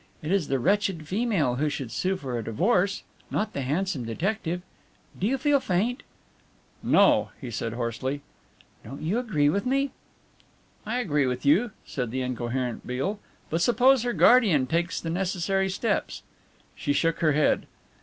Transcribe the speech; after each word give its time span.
It 0.23 0.31
is 0.31 0.47
the 0.47 0.57
wretched 0.57 1.07
female 1.07 1.57
who 1.57 1.69
should 1.69 1.91
sue 1.91 2.17
for 2.17 2.35
a 2.35 2.43
divorce, 2.43 3.03
not 3.29 3.53
the 3.53 3.61
handsome 3.61 4.03
detective 4.03 4.63
do 5.19 5.27
you 5.27 5.37
feel 5.37 5.59
faint?" 5.59 6.01
"No," 6.81 7.29
he 7.39 7.51
said 7.51 7.73
hoarsely. 7.73 8.21
"Don't 8.83 9.03
you 9.03 9.19
agree 9.19 9.47
with 9.47 9.63
me?" 9.63 9.91
"I 10.87 10.97
agree 10.97 11.27
with 11.27 11.45
you," 11.45 11.69
said 11.85 12.09
the 12.09 12.21
incoherent 12.21 12.87
Beale. 12.87 13.19
"But 13.51 13.61
suppose 13.61 14.01
her 14.01 14.13
guardian 14.13 14.65
takes 14.65 14.99
the 14.99 15.11
necessary 15.11 15.69
steps?" 15.69 16.23
She 16.73 16.93
shook 16.93 17.19
her 17.19 17.33
head. 17.33 17.67